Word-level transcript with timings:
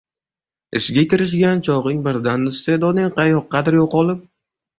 Ishga 0.77 1.03
kirishgan 1.11 1.61
chogʻing 1.67 1.99
birdan 2.09 2.49
isteʼdoding 2.53 3.13
qayoqqadir 3.21 3.79
yoʻqolib 3.83 4.27